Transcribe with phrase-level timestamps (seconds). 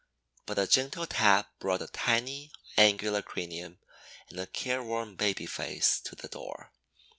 [0.47, 3.77] But a gentle tap brought a tiny, angular cranium
[4.31, 6.71] and a careworn baby face to the door.